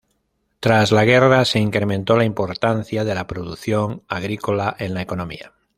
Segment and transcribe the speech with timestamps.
[0.59, 5.53] Tras la guerra se incrementó la importancia de la producción agrícola en la economía.